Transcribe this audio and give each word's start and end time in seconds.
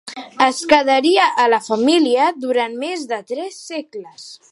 Es 0.45 0.61
quedaria 0.71 1.27
a 1.43 1.45
la 1.55 1.59
família 1.65 2.31
durant 2.45 2.79
més 2.85 3.05
de 3.13 3.21
tres 3.33 3.61
segles. 3.69 4.27